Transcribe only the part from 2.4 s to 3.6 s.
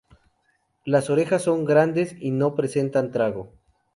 presenta trago.